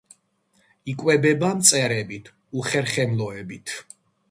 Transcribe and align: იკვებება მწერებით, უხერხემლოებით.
იკვებება 0.93 1.51
მწერებით, 1.59 2.33
უხერხემლოებით. 2.63 3.79